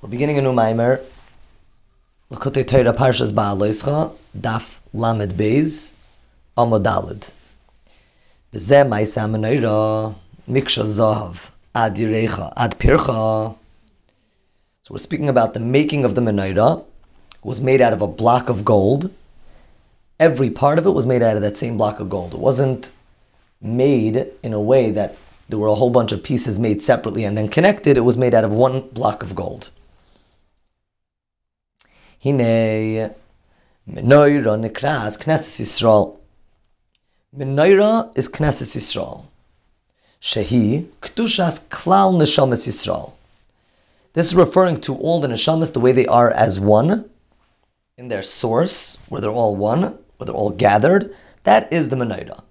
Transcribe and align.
We're 0.00 0.10
beginning 0.10 0.38
a 0.38 0.42
new 0.42 0.52
Maimer. 0.52 1.02
L'kutei 2.30 2.64
Torah 2.64 2.92
Parshas 2.92 3.32
Ba'aloischa, 3.32 4.12
Daf 4.38 4.78
Lamed 4.92 5.32
Beis, 5.32 5.94
Amod 6.56 6.84
Daled. 6.84 7.32
B'zeh 8.54 8.86
Ma'isa 8.86 9.28
Menorah, 9.28 10.14
Miksha 10.48 10.84
Zahav, 10.84 11.50
Ad 11.74 11.96
Yirecha, 11.96 12.52
Ad 12.56 12.78
Pircha. 12.78 13.56
So 14.82 14.94
we're 14.94 14.98
speaking 14.98 15.28
about 15.28 15.54
the 15.54 15.58
making 15.58 16.04
of 16.04 16.14
the 16.14 16.20
menorah. 16.20 16.84
It 17.34 17.44
was 17.44 17.60
made 17.60 17.80
out 17.80 17.92
of 17.92 18.00
a 18.00 18.06
block 18.06 18.48
of 18.48 18.64
gold. 18.64 19.12
Every 20.20 20.48
part 20.48 20.78
of 20.78 20.86
it 20.86 20.92
was 20.92 21.06
made 21.06 21.22
out 21.22 21.34
of 21.34 21.42
that 21.42 21.56
same 21.56 21.76
block 21.76 21.98
of 21.98 22.08
gold. 22.08 22.34
It 22.34 22.38
wasn't 22.38 22.92
made 23.60 24.28
in 24.44 24.52
a 24.52 24.62
way 24.62 24.92
that 24.92 25.16
there 25.48 25.58
were 25.58 25.66
a 25.66 25.74
whole 25.74 25.90
bunch 25.90 26.12
of 26.12 26.22
pieces 26.22 26.56
made 26.56 26.82
separately 26.82 27.24
and 27.24 27.36
then 27.36 27.48
connected. 27.48 27.96
It 27.96 28.02
was 28.02 28.16
made 28.16 28.32
out 28.32 28.44
of 28.44 28.52
one 28.52 28.88
block 28.90 29.24
of 29.24 29.34
gold. 29.34 29.72
Hine 32.20 33.14
Menorah 33.88 34.58
Nikras 34.58 35.16
Knesset 35.16 35.62
Yisrael. 35.62 36.16
Menorah 37.36 38.16
is 38.18 38.28
Knesset 38.28 38.76
Yisrael. 38.76 39.26
Shehi 40.20 40.88
Ktushas 41.00 41.68
Klal 41.68 42.20
Neshamas 42.20 42.66
Yisrael. 42.66 43.12
This 44.14 44.26
is 44.26 44.34
referring 44.34 44.80
to 44.80 44.96
all 44.96 45.20
the 45.20 45.28
neshamas 45.28 45.72
the 45.72 45.78
way 45.78 45.92
they 45.92 46.06
are 46.06 46.32
as 46.32 46.58
one 46.58 47.08
in 47.96 48.08
their 48.08 48.22
source, 48.22 48.98
where 49.08 49.20
they're 49.20 49.30
all 49.30 49.54
one, 49.54 49.82
where 49.82 50.26
they're 50.26 50.34
all 50.34 50.50
gathered. 50.50 51.14
That 51.44 51.72
is 51.72 51.88
the 51.88 51.94
menorah. 51.96 52.42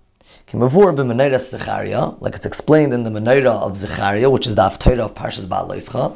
Like 0.54 2.36
it's 2.36 2.46
explained 2.46 2.94
in 2.94 3.04
the 3.04 3.10
menorah 3.10 3.64
of 3.64 3.76
Zechariah, 3.76 4.30
which 4.30 4.48
is 4.48 4.56
the 4.56 4.62
Haftarah 4.62 5.00
of 5.00 5.14
Parshas 5.14 5.46
Ba'aleischa. 5.46 6.16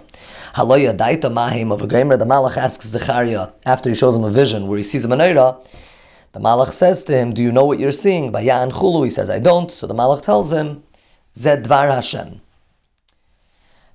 Haloya 0.56 0.96
daita 0.96 1.30
mahim 1.30 1.70
of 1.70 1.82
a 1.82 1.88
gamer. 1.88 2.16
The 2.16 2.24
Malach 2.24 2.56
asks 2.56 2.86
Zechariah 2.88 3.50
after 3.66 3.90
he 3.90 3.96
shows 3.96 4.16
him 4.16 4.24
a 4.24 4.30
vision 4.30 4.68
where 4.68 4.78
he 4.78 4.86
sees 4.86 5.04
a 5.04 5.10
menorah. 5.10 5.58
The 6.32 6.40
Malach 6.40 6.72
says 6.72 7.04
to 7.04 7.12
him, 7.18 7.34
"Do 7.34 7.42
you 7.42 7.52
know 7.52 7.66
what 7.66 7.78
you're 7.78 7.92
seeing?" 7.92 8.32
By 8.32 8.46
Ya'an 8.46 8.72
Chulu, 8.72 9.04
he 9.04 9.12
says, 9.12 9.30
"I 9.30 9.40
don't." 9.40 9.70
So 9.70 9.86
the 9.86 9.94
Malach 9.94 10.22
tells 10.22 10.54
him, 10.54 10.84
"Zed 11.36 11.66
Dvar 11.66 11.94
Hashem." 11.94 12.40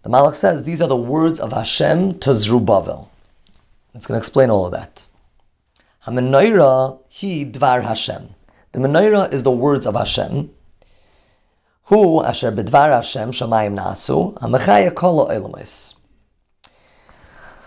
The 0.02 0.10
Malach 0.10 0.34
says 0.34 0.64
these 0.64 0.82
are 0.82 0.88
the 0.88 0.96
words 0.96 1.40
of 1.40 1.54
Hashem 1.54 2.18
to 2.18 2.34
Zerubbabel. 2.34 3.08
It's 3.94 4.06
going 4.06 4.20
to 4.20 4.22
explain 4.22 4.50
all 4.50 4.66
of 4.66 4.72
that. 4.72 5.06
Hamenorah 6.06 6.98
he 7.08 7.46
Dvar 7.46 7.84
Hashem. 7.84 8.34
The 8.76 8.82
menorah 8.82 9.32
is 9.32 9.42
the 9.42 9.50
words 9.50 9.86
of 9.86 9.94
Hashem. 9.94 10.50
Hu 11.84 12.22
asher 12.22 12.52
b'dvar 12.52 12.90
Hashem 12.90 13.30
shamayim 13.30 13.74
nasu 13.74 14.34
hamechaya 14.34 14.94
kol 14.94 15.26
ha'olamis. 15.26 15.94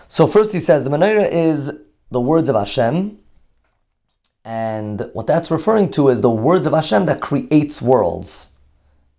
So 0.06 0.28
first 0.28 0.52
he 0.52 0.60
says 0.60 0.84
the 0.84 0.90
menorah 0.90 1.28
is 1.28 1.72
the 2.12 2.20
words 2.20 2.48
of 2.48 2.54
Hashem, 2.54 3.18
and 4.44 5.10
what 5.12 5.26
that's 5.26 5.50
referring 5.50 5.90
to 5.90 6.10
is 6.10 6.20
the 6.20 6.30
words 6.30 6.64
of 6.64 6.74
Hashem 6.74 7.06
that 7.06 7.20
creates 7.20 7.82
worlds. 7.82 8.52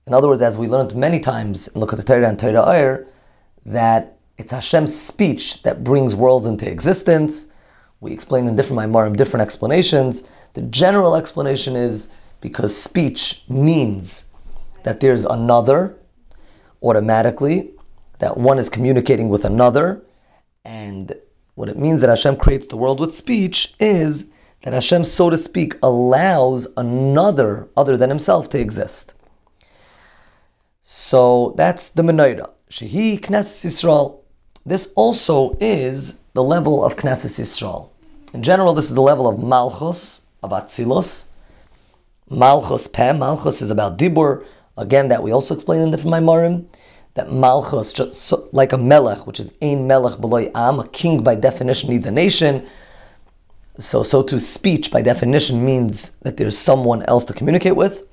In 0.08 0.14
other 0.14 0.30
words, 0.30 0.42
as 0.42 0.58
we 0.58 0.68
learned 0.68 0.96
many 0.96 1.20
times 1.20 1.68
in 1.68 1.82
L'kutei 1.82 2.06
Torah 2.06 2.30
and 2.30 2.40
Torah 2.40 2.70
Oyer, 2.70 3.06
that 3.66 4.18
it's 4.38 4.54
Hashem's 4.54 4.98
speech 4.98 5.62
that 5.64 5.84
brings 5.84 6.16
worlds 6.16 6.48
into 6.48 6.72
existence. 6.72 7.52
We 8.00 8.14
explained 8.14 8.48
in 8.48 8.56
different 8.56 8.82
Maimarim 8.82 9.18
different 9.18 9.44
explanations. 9.44 10.24
The 10.54 10.62
general 10.64 11.16
explanation 11.16 11.76
is 11.76 12.14
because 12.42 12.76
speech 12.76 13.44
means 13.48 14.32
that 14.84 15.00
there's 15.00 15.26
another 15.26 15.98
automatically, 16.84 17.72
that 18.20 18.38
one 18.38 18.58
is 18.58 18.70
communicating 18.70 19.30
with 19.30 19.46
another, 19.46 20.04
and 20.66 21.14
what 21.56 21.70
it 21.70 21.78
means 21.78 22.02
that 22.02 22.10
Hashem 22.10 22.38
creates 22.38 22.68
the 22.68 22.78
world 22.78 23.00
with 23.00 23.14
speech 23.14 23.74
is 23.80 24.28
that 24.62 24.74
Hashem, 24.74 25.04
so 25.04 25.30
to 25.30 25.38
speak, 25.38 25.76
allows 25.82 26.68
another 26.78 27.70
other 27.76 27.98
than 27.98 28.10
himself 28.10 28.50
to 28.50 28.60
exist. 28.60 29.14
So 30.82 31.54
that's 31.58 31.90
the 31.90 32.04
menorah. 32.04 32.50
Shehi 32.70 33.20
Knesset 33.20 33.66
Yisrael. 33.66 34.20
This 34.66 34.94
also 34.96 35.58
is 35.60 36.22
the 36.34 36.44
level 36.44 36.84
of 36.84 36.96
Knesset 36.96 37.40
Yisrael. 37.40 37.90
In 38.34 38.44
general, 38.44 38.74
this 38.74 38.86
is 38.86 38.96
the 38.96 39.02
level 39.02 39.28
of 39.28 39.40
Malchus, 39.40 40.28
of 40.44 40.52
Atzilus. 40.52 41.30
Malchus 42.30 42.88
Peh, 42.88 43.14
Malchus 43.14 43.62
is 43.62 43.72
about 43.72 43.98
Dibur. 43.98 44.46
Again, 44.78 45.10
that 45.10 45.22
we 45.22 45.32
also 45.32 45.54
explain 45.54 45.82
in 45.82 45.92
different 45.92 46.16
Maimarim. 46.16 46.66
That 47.16 47.32
Malchus, 47.32 47.92
just 47.92 48.14
so, 48.14 48.48
like 48.54 48.72
a 48.72 48.78
Melech, 48.78 49.28
which 49.28 49.40
is 49.40 49.52
Ein 49.62 49.86
Melech 49.86 50.22
Beloy 50.22 50.50
Am, 50.56 50.80
a 50.80 50.88
king 50.88 51.24
by 51.24 51.36
definition 51.36 51.90
needs 51.90 52.06
a 52.06 52.12
nation. 52.12 52.66
So, 53.78 54.04
so 54.04 54.24
to 54.24 54.40
speech 54.40 54.92
by 54.92 55.02
definition 55.02 55.66
means 55.66 56.12
that 56.20 56.38
there's 56.38 56.58
someone 56.58 57.04
else 57.04 57.26
to 57.26 57.34
communicate 57.34 57.76
with. 57.76 58.08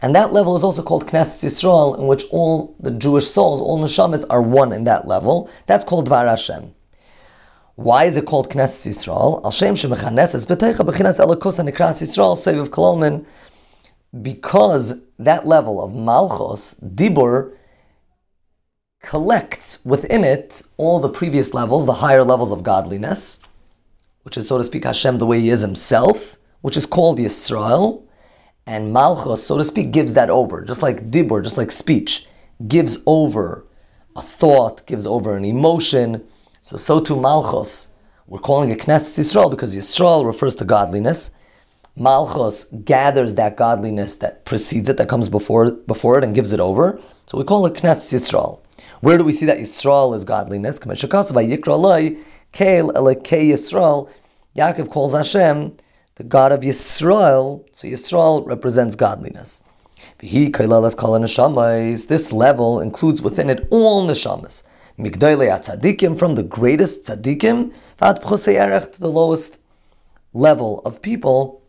And 0.00 0.14
that 0.14 0.32
level 0.32 0.56
is 0.56 0.64
also 0.64 0.82
called 0.82 1.06
Knesset 1.06 1.44
Yisrael, 1.44 1.98
in 1.98 2.06
which 2.06 2.24
all 2.30 2.74
the 2.80 2.90
Jewish 2.90 3.26
souls, 3.26 3.60
all 3.60 3.78
neshamas, 3.78 4.24
are 4.30 4.42
one 4.42 4.72
in 4.72 4.84
that 4.84 5.06
level. 5.06 5.50
That's 5.66 5.84
called 5.84 6.08
Dvar 6.08 6.28
Hashem. 6.28 6.74
Why 7.76 8.04
is 8.04 8.16
it 8.16 8.24
called 8.24 8.48
Knesset 8.48 8.88
Yisrael? 8.88 9.44
Al 9.44 9.50
Shem 9.50 9.74
Shemechaneses 9.74 10.46
B'teicha 10.46 10.78
B'chinas 10.78 11.20
Elokus 11.20 11.62
Nikras 11.62 12.00
Yisrael 12.00 12.34
Seviv 12.34 12.68
Kololmin. 12.68 13.26
Because 14.22 15.02
that 15.18 15.46
level 15.46 15.84
of 15.84 15.94
Malchus, 15.94 16.74
Dibur, 16.82 17.54
collects 19.02 19.84
within 19.84 20.24
it 20.24 20.62
all 20.78 21.00
the 21.00 21.10
previous 21.10 21.52
levels, 21.52 21.84
the 21.84 21.92
higher 21.92 22.24
levels 22.24 22.50
of 22.50 22.62
godliness, 22.62 23.40
which 24.22 24.38
is, 24.38 24.48
so 24.48 24.56
to 24.56 24.64
speak, 24.64 24.84
Hashem 24.84 25.18
the 25.18 25.26
way 25.26 25.40
He 25.40 25.50
is 25.50 25.60
Himself, 25.60 26.38
which 26.62 26.78
is 26.78 26.86
called 26.86 27.18
Yisrael, 27.18 28.04
and 28.66 28.90
Malchus, 28.90 29.46
so 29.46 29.58
to 29.58 29.64
speak, 29.66 29.90
gives 29.92 30.14
that 30.14 30.30
over, 30.30 30.64
just 30.64 30.80
like 30.80 31.10
Dibur, 31.10 31.42
just 31.42 31.58
like 31.58 31.70
speech, 31.70 32.26
gives 32.66 33.02
over 33.06 33.66
a 34.16 34.22
thought, 34.22 34.86
gives 34.86 35.06
over 35.06 35.36
an 35.36 35.44
emotion. 35.44 36.26
So, 36.66 36.76
so 36.76 36.98
too 36.98 37.14
Malchus, 37.14 37.94
we're 38.26 38.40
calling 38.40 38.72
it 38.72 38.80
Knesset 38.80 39.20
Yisrael 39.20 39.48
because 39.48 39.76
Yisrael 39.76 40.26
refers 40.26 40.56
to 40.56 40.64
godliness. 40.64 41.30
Malchus 41.94 42.64
gathers 42.84 43.36
that 43.36 43.56
godliness 43.56 44.16
that 44.16 44.44
precedes 44.44 44.88
it, 44.88 44.96
that 44.96 45.08
comes 45.08 45.28
before, 45.28 45.70
before 45.70 46.18
it, 46.18 46.24
and 46.24 46.34
gives 46.34 46.52
it 46.52 46.58
over. 46.58 47.00
So 47.26 47.38
we 47.38 47.44
call 47.44 47.66
it 47.66 47.74
Knesset 47.74 48.12
Yisrael. 48.12 48.58
Where 49.00 49.16
do 49.16 49.22
we 49.22 49.32
see 49.32 49.46
that 49.46 49.58
Yisrael 49.58 50.12
is 50.16 50.24
godliness? 50.24 50.80
Yisrael. 53.52 54.10
Yaakov 54.56 54.90
calls 54.90 55.14
Hashem 55.14 55.76
the 56.16 56.24
God 56.24 56.50
of 56.50 56.62
Yisrael. 56.62 57.64
So 57.70 57.86
Yisrael 57.86 58.44
represents 58.44 58.96
godliness. 58.96 59.62
This 60.18 60.32
level 62.32 62.80
includes 62.80 63.22
within 63.22 63.50
it 63.50 63.68
all 63.70 64.04
neshamas. 64.04 64.64
Migdalei 64.98 65.50
tzaddikim 65.60 66.18
from 66.18 66.34
the 66.34 66.42
greatest 66.42 67.04
tzaddikim 67.04 67.72
to 67.98 69.00
the 69.00 69.08
lowest 69.08 69.60
level 70.32 70.80
of 70.84 71.02
people. 71.02 71.62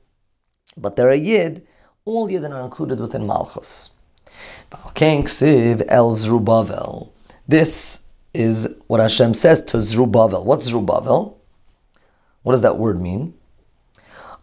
But 0.77 0.95
there 0.95 1.09
are 1.09 1.13
yid, 1.13 1.65
all 2.05 2.29
yidden 2.29 2.53
are 2.53 2.61
included 2.61 2.99
within 2.99 3.27
Malchus. 3.27 3.89
El 4.71 6.15
Zerubbabel. 6.15 7.13
This 7.47 8.05
is 8.33 8.75
what 8.87 8.99
Hashem 8.99 9.33
says 9.33 9.61
to 9.63 9.81
Zerubbabel. 9.81 10.45
What's 10.45 10.67
Zerubbabel? 10.67 11.37
What 12.43 12.53
does 12.53 12.61
that 12.61 12.77
word 12.77 13.01
mean? 13.01 13.33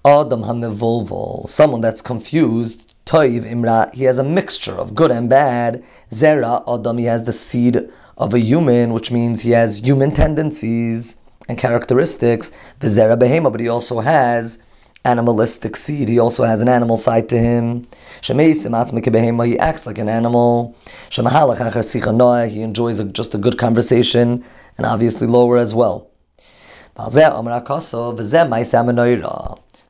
Adam 0.05 0.43
hamivulvul, 0.43 1.49
someone 1.49 1.81
that's 1.81 2.03
confused. 2.03 2.95
Toiv 3.07 3.45
imra, 3.51 3.95
he 3.95 4.05
has 4.05 4.19
a 4.19 4.25
mixture 4.25 4.73
of 4.73 4.95
good 4.95 5.11
and 5.11 5.31
bad. 5.31 5.85
Zera 6.11 6.63
Adam, 6.67 6.99
he 6.99 7.05
has 7.05 7.25
the 7.25 7.33
seed 7.33 7.91
of 8.17 8.35
a 8.35 8.39
human, 8.39 8.93
which 8.93 9.11
means 9.11 9.43
he 9.43 9.51
has 9.51 9.81
human 9.81 10.13
tendencies 10.13 11.17
and 11.49 11.59
characteristics. 11.59 12.51
The 12.81 12.89
Zera 12.89 13.19
behema, 13.19 13.51
but 13.51 13.61
he 13.61 13.69
also 13.69 14.01
has 14.01 14.63
animalistic 15.05 15.77
seed. 15.77 16.09
He 16.09 16.19
also 16.19 16.45
has 16.45 16.63
an 16.63 16.69
animal 16.69 16.97
side 16.97 17.29
to 17.29 17.39
him. 17.39 17.87
He 18.23 19.59
acts 19.59 19.87
like 19.87 19.99
an 19.99 20.09
animal. 20.09 20.75
He 21.11 22.63
enjoys 22.63 23.01
a, 23.01 23.05
just 23.05 23.35
a 23.35 23.39
good 23.39 23.59
conversation 23.59 24.45
and 24.79 24.87
obviously 24.87 25.27
lower 25.27 25.59
as 25.59 25.75
well. 25.75 26.11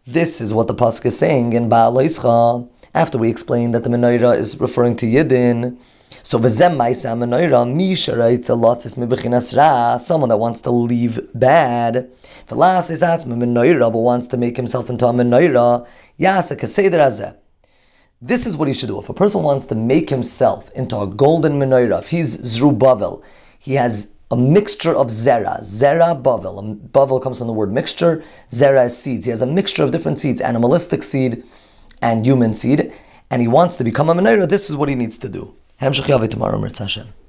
This 0.07 0.41
is 0.41 0.55
what 0.55 0.67
the 0.67 0.75
Pasuk 0.75 1.07
is 1.07 1.19
saying 1.19 1.53
in 1.53 1.69
Baal 1.69 2.59
after 2.95 3.19
we 3.19 3.29
explained 3.29 3.75
that 3.75 3.85
the 3.85 3.91
menorah 3.91 4.37
is 4.37 4.61
referring 4.61 4.97
to 4.97 5.07
Yidden. 5.07 5.77
So 6.23 6.39
v'zem 6.39 6.77
ma'isa 6.77 7.17
menorah 7.17 7.71
mi 7.71 7.95
sharaitz 7.95 8.49
alotis 8.49 8.97
mibechinas 8.97 9.57
ra, 9.57 9.97
someone 9.97 10.29
that 10.29 10.37
wants 10.37 10.61
to 10.63 10.71
leave 10.71 11.21
bad. 11.35 12.11
V'las 12.49 12.91
is 12.91 13.03
atzma 13.03 13.37
menorah, 13.37 13.93
but 13.93 13.99
wants 13.99 14.29
to 14.29 14.37
make 14.37 14.57
himself 14.57 14.89
into 14.91 15.07
a 15.07 15.13
menorah. 15.13 15.87
Yasa 16.19 16.57
kaseder 16.57 16.99
hazeh. 16.99 17.37
This 18.23 18.47
is 18.47 18.57
what 18.57 18.69
he 18.69 18.75
should 18.75 18.89
do. 18.89 18.99
If 18.99 19.09
a 19.09 19.15
person 19.15 19.43
wants 19.43 19.67
to 19.67 19.75
make 19.75 20.09
himself 20.09 20.71
into 20.73 20.99
a 20.99 21.07
golden 21.07 21.55
menorah, 21.55 21.99
if 22.01 22.09
he's 22.11 22.41
Zerubbabel, 22.43 23.23
he 23.59 23.75
has 23.75 24.13
a 24.31 24.37
mixture 24.37 24.97
of 24.97 25.09
zera, 25.09 25.61
zera 25.61 26.21
bavel. 26.23 26.89
Bavel 26.89 27.21
comes 27.23 27.39
from 27.39 27.49
the 27.49 27.53
word 27.53 27.73
mixture. 27.73 28.25
Zera 28.51 28.87
is 28.87 28.97
seeds. 28.97 29.27
He 29.27 29.31
has 29.31 29.43
a 29.43 29.47
mixture 29.47 29.83
of 29.83 29.91
different 29.91 30.19
seeds, 30.19 30.41
animalistic 30.41 31.03
seed 31.03 31.45
and 32.01 32.25
human 32.25 32.55
seed, 32.55 32.93
and 33.31 33.43
he 33.43 33.49
wants 33.49 33.77
to 33.77 33.85
become 33.85 34.09
a 34.09 34.15
menorah. 34.15 34.49
This 34.49 34.71
is 34.71 34.77
what 34.77 34.89
he 34.89 34.95
needs 34.95 35.19
to 35.19 35.29
do. 35.29 35.55
Hamshach 35.85 36.31
tomorrow, 36.31 36.59
Mirz 36.59 36.79
Hashem. 36.79 37.24